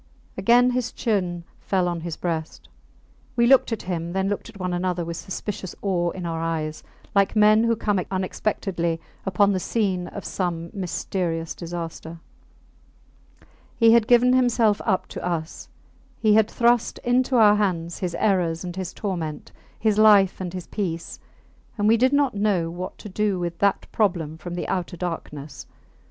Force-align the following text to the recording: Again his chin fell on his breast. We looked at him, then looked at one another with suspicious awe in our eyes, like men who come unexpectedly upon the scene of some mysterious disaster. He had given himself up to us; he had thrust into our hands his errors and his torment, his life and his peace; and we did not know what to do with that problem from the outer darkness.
Again 0.35 0.71
his 0.71 0.91
chin 0.91 1.43
fell 1.59 1.87
on 1.87 2.01
his 2.01 2.17
breast. 2.17 2.67
We 3.35 3.45
looked 3.45 3.71
at 3.71 3.83
him, 3.83 4.13
then 4.13 4.29
looked 4.29 4.49
at 4.49 4.59
one 4.59 4.73
another 4.73 5.05
with 5.05 5.15
suspicious 5.15 5.75
awe 5.83 6.09
in 6.09 6.25
our 6.25 6.39
eyes, 6.41 6.81
like 7.13 7.35
men 7.35 7.65
who 7.65 7.75
come 7.75 7.99
unexpectedly 8.09 8.99
upon 9.27 9.51
the 9.53 9.59
scene 9.59 10.07
of 10.07 10.25
some 10.25 10.71
mysterious 10.73 11.53
disaster. 11.53 12.19
He 13.77 13.91
had 13.91 14.07
given 14.07 14.33
himself 14.33 14.81
up 14.85 15.05
to 15.09 15.23
us; 15.23 15.69
he 16.19 16.33
had 16.33 16.49
thrust 16.49 16.97
into 17.03 17.35
our 17.35 17.57
hands 17.57 17.99
his 17.99 18.15
errors 18.15 18.63
and 18.63 18.75
his 18.75 18.93
torment, 18.93 19.51
his 19.79 19.99
life 19.99 20.41
and 20.41 20.51
his 20.51 20.65
peace; 20.65 21.19
and 21.77 21.87
we 21.87 21.95
did 21.95 22.11
not 22.11 22.33
know 22.33 22.71
what 22.71 22.97
to 22.97 23.07
do 23.07 23.37
with 23.37 23.59
that 23.59 23.85
problem 23.91 24.39
from 24.39 24.55
the 24.55 24.67
outer 24.67 24.97
darkness. 24.97 25.67